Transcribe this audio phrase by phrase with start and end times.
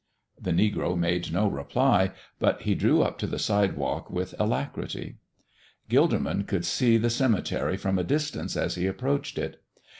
[0.41, 5.17] The negro made no reply, but he drew up to the sidewalk with alacrity.
[5.91, 9.61] Gilderman could see the cemetery from a distance as he approached it.